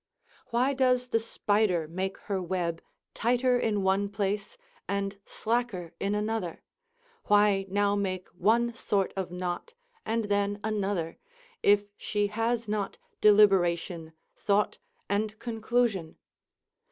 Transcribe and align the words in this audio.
Why 0.47 0.73
does 0.73 1.09
the 1.09 1.19
spider 1.19 1.87
make 1.87 2.17
her 2.21 2.41
web 2.41 2.81
tighter 3.13 3.59
in 3.59 3.83
one 3.83 4.09
place, 4.09 4.57
and 4.89 5.19
slacker 5.25 5.93
in 5.99 6.15
another; 6.15 6.63
why 7.25 7.67
now 7.69 7.93
make 7.93 8.27
one 8.29 8.73
sort 8.73 9.13
of 9.15 9.29
knot, 9.29 9.75
and 10.03 10.25
then 10.25 10.59
another, 10.63 11.19
if 11.61 11.83
she 11.97 12.25
has 12.29 12.67
not 12.67 12.97
deliberation, 13.21 14.13
thought, 14.35 14.79
and 15.07 15.37
conclusion? 15.37 16.15